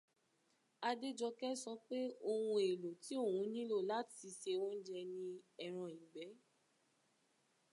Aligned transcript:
Adéjọkẹ́ 0.89 1.59
sọ 1.63 1.71
pé 1.87 1.99
ohun 2.31 2.59
èlò 2.71 2.89
tí 3.03 3.13
òun 3.25 3.45
nílò 3.53 3.77
láti 3.91 4.25
se 4.39 4.51
oúnjẹ 4.63 4.99
ni 5.13 5.25
ẹran 5.65 5.91
ìgbẹ́ 5.97 6.29